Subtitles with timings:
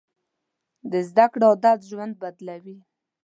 [0.91, 2.77] د زده کړې عادت ژوند بدلوي.